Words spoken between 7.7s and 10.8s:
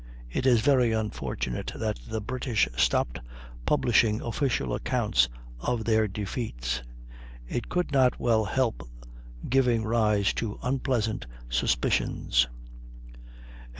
not well help giving rise to